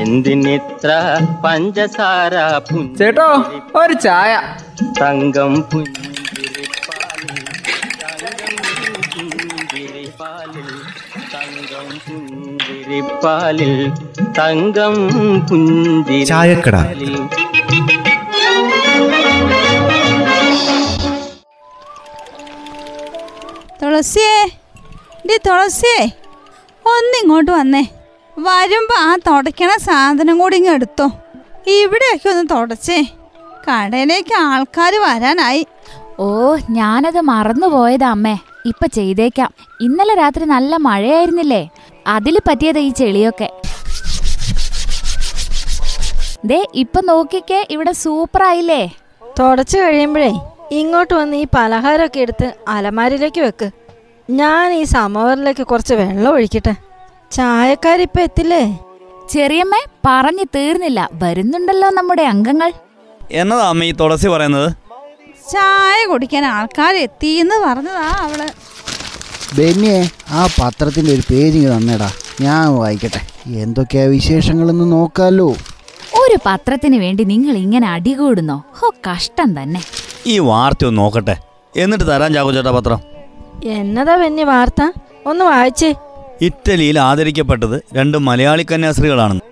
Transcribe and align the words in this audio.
എന്തിനിത്ര 0.00 0.90
പഞ്ചസാര 1.44 2.34
ചേട്ടോ 2.98 3.28
ഒരു 3.76 3.94
ചായ 4.00 4.32
തങ്കം 5.00 5.54
പുഞ്ചിരിപ്പാലിൽ 9.32 10.68
തങ്കം 11.32 11.88
പുഞ്ചിരിപ്പാലിൽ 12.06 13.74
തങ്കം 14.38 14.96
പുഞ്ചിരി 15.48 16.20
ചായക്കട. 16.24 16.76
തുളസിയേ 23.80 24.36
ഡി 25.28 25.36
തുളസിയേ 25.46 26.00
ഒന്നിങ്ങോട്ട് 26.84 27.50
വന്നേ 27.50 27.82
വരുമ്പോ 28.38 28.94
ആ 28.98 29.16
തുടയ്ക്കണ 29.16 29.76
സാധനം 29.76 30.38
കൂടി 30.38 30.56
ഇങ്ങ് 30.56 30.70
എടുത്തോ. 30.70 31.10
ഇവിടെയൊക്കെ 31.66 32.28
ഒന്ന് 32.28 32.48
തുടച്ചേ. 32.50 33.02
കടയിലേക്ക് 33.68 34.34
ആൾക്കാർ 34.34 34.94
വരാനായി. 34.94 35.66
ഓ 36.18 36.56
ഞാനത് 36.70 37.20
മറന്നുപോയതാ 37.20 38.08
അമ്മേ. 38.08 38.36
ഇപ്പൊ 38.66 38.86
ചെയ്തേക്കാം. 38.86 39.50
ഇന്നലെ 39.80 40.14
രാത്രി 40.14 40.44
നല്ല 40.44 40.76
മഴയായിരുന്നില്ലേ? 40.76 41.68
അതിൽ 42.06 42.40
പറ്റിയത് 42.48 42.78
ഈ 42.78 42.90
ചെളിയൊക്കെ. 42.90 43.50
ദേ 46.44 46.66
ഇപ്പൊ 46.74 47.00
നോക്കിക്കേ 47.00 47.66
ഇവിടെ 47.70 47.92
സൂപ്പർ 47.92 48.42
ആയില്ലേ 48.42 48.82
തുടച്ചു 49.40 49.78
കഴിയുമ്പോഴേ 49.78 50.32
ഇങ്ങോട്ട് 50.72 51.14
വന്ന് 51.14 51.36
ഈ 51.36 51.46
പലഹാരമൊക്കെ 51.54 52.20
എടുത്ത് 52.20 52.54
അലമാരിലേക്ക് 52.68 53.40
വെക്ക്. 53.40 53.70
ഞാൻ 54.30 54.72
ഈ 54.72 54.84
സമോവറിലേക്ക് 54.84 55.62
കുറച്ച് 55.62 55.94
വെള്ളം 55.94 56.32
ഒഴിക്കട്ടെ. 56.32 56.74
ചായക്കാരിപ്പോ 57.32 58.22
എത്തില്ലേ? 58.22 58.78
ചെറിയമ്മ 59.30 59.80
പറഞ്ഞു 60.06 60.44
തീർന്നില്ല. 60.44 61.10
വരുന്നുണ്ടല്ലോ 61.12 61.90
നമ്മുടെ 61.90 62.22
അംഗങ്ങൾ. 62.22 62.72
എന്നതാ 63.30 63.68
അമ്മ 63.68 63.84
ഈ 63.84 63.92
തുളസി 63.92 64.28
പറയുന്നത്? 64.28 64.70
ചായ 65.52 66.06
കുടിക്കാൻ 66.06 66.44
ആൾക്കാർ 66.44 66.94
എത്തിയെന്ന് 66.94 67.54
പറഞ്ഞതാ 67.54 68.16
അവൾ. 68.20 68.48
ബെന്നിയെ 69.58 70.10
ആ 70.30 70.46
പത്രത്തിന്റെ 70.46 71.12
ഒരു 71.12 71.22
പേജിങ് 71.30 71.76
തന്നേടാ. 71.76 72.12
ഞാൻ 72.40 72.76
വായിക്കട്ടെ. 72.76 73.50
എന്തൊക്കെയാ 73.50 74.04
വിശേഷങ്ങളെന്ന് 74.04 74.92
നോക്കാലോ. 74.92 75.46
ഒരു 76.20 76.38
പത്രത്തിന് 76.46 76.96
വേണ്ടി 76.96 77.24
നിങ്ങൾ 77.24 77.56
ഇങ്ങനെ 77.56 77.88
അടികൂടുന്നോ? 77.88 78.64
ഹോ 78.78 78.92
കഷ്ടം 79.10 79.62
തന്നെ. 79.62 79.82
ഈ 80.26 80.38
വാർത്ത 80.38 80.84
ഒന്ന് 80.84 80.98
നോക്കട്ടെ. 80.98 81.36
എന്നിട്ട് 81.76 82.04
തരാൻ 82.04 82.32
ചാക്കോ 82.32 82.52
ചേട്ടാ 82.52 82.70
പത്രം. 82.70 83.00
എന്നതാ 83.64 84.16
ബെന്നി 84.16 84.42
വാർത്ത? 84.42 84.90
ഒന്ന് 85.26 85.44
വായിച്ചേ. 85.44 85.94
ഇറ്റലിയിൽ 86.42 86.98
ആദരിക്കപ്പെട്ടത് 86.98 87.82
രണ്ട് 87.96 88.18
മലയാളി 88.18 88.66
കന്യാസ്ത്രീകളാണെന്ന്. 88.70 89.46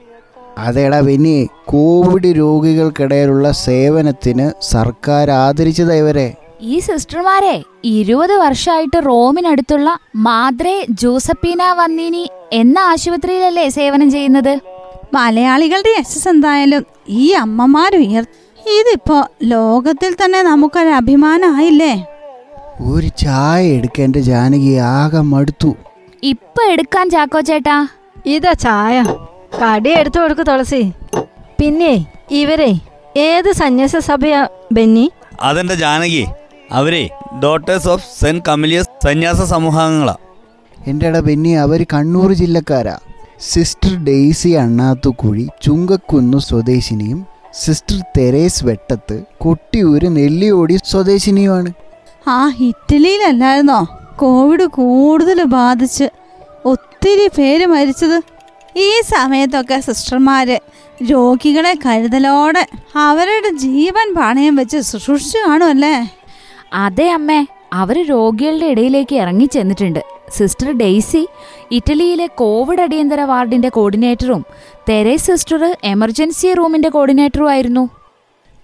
അതേടാ 0.59 0.99
വിനി 0.99 1.49
കോവിഡ് 1.65 2.31
രോഗികൾക്കിടയിലുള്ള 2.39 3.51
സേവനത്തിന് 3.51 4.47
സർക്കാർ 4.73 5.31
ആദരിച്ചതാ 5.31 5.95
ഇവരെ. 5.95 6.35
ഈ 6.61 6.79
സിസ്റ്റർമാരെ 6.79 7.63
ഇരുപത് 7.85 8.33
വർഷമായിട്ട് 8.39 8.99
റോമിനടുത്തുള്ള 9.07 9.99
മാദ്രെ 10.17 10.87
ജോസപ്പീന 11.03 11.63
വന്നിനി 11.73 12.25
എന്ന 12.53 12.79
ആശുപത്രിയിലല്ലേ 12.79 13.69
സേവനം 13.69 14.11
ചെയ്യുന്നത്? 14.11 14.55
മലയാളികളുടെ 15.15 15.93
യശസ് 15.99 16.29
എന്തായാലും 16.29 16.83
ഈ 17.09 17.27
അമ്മമാർ 17.33 17.93
ഉയർ 17.97 18.25
ഇതിപ്പോ 18.79 19.19
ലോകത്തിൽ 19.43 20.17
തന്നെ 20.25 20.43
നമുക്കൊരു 20.43 20.89
അഭിമാനമായില്ലേ 20.89 21.95
ഒരു 22.81 23.09
ചായ 23.23 23.61
എടുക്കേണ്ട 23.77 24.17
ജാനകി 24.17 24.73
ആകെ 24.97 25.21
മടുത്തു. 25.21 25.71
ഇപ്പൊ 26.23 26.63
എടുക്കാൻ 26.65 27.11
ചാക്കോ 27.11 27.41
ചേട്ടാ? 27.41 27.89
ഇതാ 28.27 28.53
ചായ. 28.53 29.03
കടി 29.63 29.91
എടുത്തു 29.91 30.21
കൊടുക്കു 30.21 30.43
തുളസി. 30.43 30.93
പിന്നെ 31.61 32.07
ഇവരെ 32.31 32.81
ഏത് 33.17 33.53
സന്യാസ 33.53 33.97
സഭയാ 33.97 34.49
ബെന്നി? 34.73 35.11
അതെന്റെ 35.43 35.75
ജാനകി. 35.75 36.27
അവരെ 36.73 37.11
ഡോട്ടേഴ്സ് 37.43 37.89
ഓഫ് 37.89 38.07
സെന്റ് 38.21 38.43
കമിലിയസ് 38.49 38.89
സന്യാസ 39.05 39.43
സമൂഹങ്ങളാ. 39.43 40.17
എന്റെ 40.87 41.09
ഇട 41.09 41.19
ബെന്നി 41.19 41.49
അവർ 41.49 41.87
കണ്ണൂർ 41.93 42.33
ജില്ലക്കാരാ. 42.33 42.99
സിസ്റ്റർ 43.41 44.05
ഡെയ്സി 44.05 44.49
അണ്ണാത്തുകുഴി 44.49 45.49
ചുങ്കക്കുന്ന് 45.63 46.39
സ്വദേശിനിയും 46.39 47.27
സിസ്റ്റർ 47.55 48.01
തെരേസ് 48.19 48.65
വെട്ടത്ത് 48.65 49.23
കൊട്ടിയൂര് 49.39 50.17
നെല്ലിയോടി 50.17 50.79
സ്വദേശിനിയുമാണ്. 50.85 51.73
ആ 52.29 52.53
ഇറ്റലിയിലല്ലായിരുന്നോ 52.61 53.98
കോവിഡ് 54.19 54.67
കൂടുതൽ 54.67 55.43
ബാധിച്ച് 55.43 56.07
ഒത്തിരി 56.65 57.27
പേര് 57.39 57.67
മരിച്ചത് 57.67 58.19
ഈ 58.77 58.89
സമയത്തൊക്കെ 59.05 59.81
സിസ്റ്റർമാർ 59.81 60.49
രോഗികളെ 61.13 61.75
കരുതലോടെ 61.87 62.67
അവരുടെ 62.97 63.51
ജീവൻ 63.51 64.15
പണയം 64.15 64.57
വെച്ച് 64.57 64.79
ശുശ്രൂഷിച്ചു 64.79 65.39
കാണുമല്ലേ 65.39 65.95
അതെ 66.73 67.13
അമ്മേ 67.13 67.47
അവർ 67.73 67.97
രോഗികളുടെ 68.07 68.67
ഇടയിലേക്ക് 68.67 69.17
ഇറങ്ങി 69.17 69.45
ചെന്നിട്ടുണ്ട്. 69.45 70.01
സിസ്റ്റർ 70.37 70.71
ഡെയ്സി 70.79 71.23
ഇറ്റലിയിലെ 71.73 72.27
കോവിഡ് 72.27 72.81
അടിയന്തര 72.81 73.21
വാർഡിന്റെ 73.21 73.69
കോർഡിനേറ്ററും 73.69 74.43
തെരേ 74.89 75.17
സിസ്റ്റർ 75.17 75.63
എമർജൻസി 75.85 76.55
റൂമിന്റെ 76.55 76.89
കോർഡിനേറ്ററും 76.89 77.51
ആയിരുന്നു. 77.51 77.85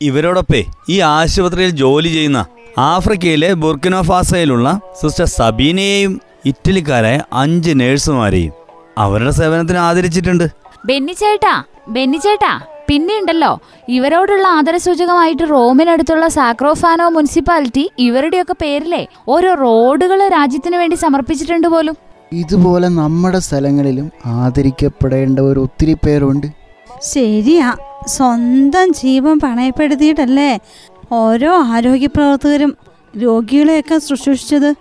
ഇവരോടൊപ്പേ 0.02 0.64
ഈ 0.90 1.00
ആശുപത്രിയിൽ 1.00 1.70
ജോലി 1.70 2.08
ചെയ്യുന്ന 2.08 2.44
ആഫ്രിക്കയിലെ 2.78 3.54
ബുർക്കിനോഫാസയിലുള്ള 3.54 4.80
സിസ്റ്റർ 5.00 5.24
സബീനയെയും 5.24 6.20
ഇറ്റലിക്കാരായ 6.46 7.20
അഞ്ച് 7.32 7.80
നേഴ്സുമാരെയും 7.80 8.52
അവരുടെ 8.98 9.30
സേവനത്തിന് 9.30 9.78
ആദരിച്ചിട്ടുണ്ട്. 9.78 10.48
ബെന്നി 10.86 11.12
ചേട്ടാ 11.12 11.64
ബെന്നി 11.88 12.16
ചേട്ടാ 12.16 12.60
പിന്നെ 12.88 13.18
ഉണ്ടല്ലോ. 13.20 13.58
ഇവരോടുള്ള 13.88 14.48
ആദരസൂചകമായിട്ട് 14.48 15.50
റോമിനടുത്തുള്ള 15.50 16.28
സാക്രോഫാനോ 16.28 17.08
മുനിസിപ്പാലിറ്റി 17.08 17.90
ഇവരുടെയൊക്കെ 17.98 18.52
പേരിലെ 18.52 19.06
ഓരോ 19.28 19.54
റോഡുകൾ 19.54 20.28
രാജ്യത്തിന് 20.28 20.76
വേണ്ടി 20.76 20.96
സമർപ്പിച്ചിട്ടുണ്ട് 20.96 21.66
പോലും. 21.66 21.96
ഇതുപോലെ 22.32 22.88
നമ്മുടെ 22.88 23.38
സ്ഥലങ്ങളിലും 23.38 24.10
ആദരിക്കപ്പെടേണ്ടവർ 24.26 25.58
ഒത്തിരി 25.58 25.96
പേരുണ്ട്. 26.06 26.46
ശരിയാ. 27.02 27.76
സ്വന്തം 28.06 28.92
ജീവൻ 28.92 29.38
പണയപ്പെടുത്തിയിട്ടല്ലേ 29.38 30.58
ഓരോ 31.12 31.62
ആരോഗ്യ 31.62 32.06
പ്രവർത്തകരും 32.06 32.76
രോഗികളെയൊക്കെ 33.16 33.98
ശുശ്രൂഷിച്ചത്? 33.98 34.74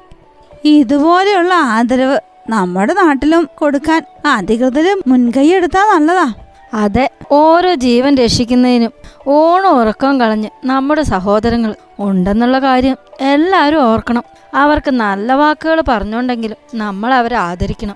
ഇതുപോലെയുള്ള 0.66 1.54
ആദരവ് 1.54 2.18
നമ്മുടെ 2.50 2.94
നാട്ടിലും 2.94 3.50
കൊടുക്കാൻ 3.56 4.06
അധികൃതർ 4.26 5.02
മുൻകൈ 5.08 5.48
എടുത്താൽ 5.48 6.00
നല്ലതാ. 6.00 6.34
അതെ 6.74 7.10
ഓരോ 7.32 7.74
ജീവൻ 7.74 8.16
രക്ഷിക്കുന്നതിനും 8.16 8.92
ഓണം 9.28 9.70
ഉറക്കം 9.70 10.20
കളഞ്ഞ് 10.20 10.50
നമ്മുടെ 10.66 11.02
സഹോദരങ്ങൾ 11.02 11.76
ഉണ്ടെന്നുള്ള 12.00 12.60
കാര്യം 12.60 12.98
എല്ലാവരും 13.22 13.84
ഓർക്കണം. 13.84 14.24
അവർക്ക് 14.54 14.92
നല്ല 14.92 15.34
വാക്കുകൾ 15.34 15.84
പറഞ്ഞുണ്ടെങ്കിലും 15.88 16.58
നമ്മൾ 16.76 17.14
അവരെ 17.14 17.36
ആദരിക്കണം. 17.36 17.96